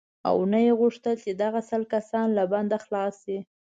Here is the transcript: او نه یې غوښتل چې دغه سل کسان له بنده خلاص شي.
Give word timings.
او 0.29 0.37
نه 0.51 0.59
یې 0.65 0.73
غوښتل 0.81 1.15
چې 1.23 1.31
دغه 1.43 1.59
سل 1.69 1.81
کسان 1.93 2.27
له 2.37 2.43
بنده 2.51 2.77
خلاص 2.85 3.15
شي. 3.23 3.37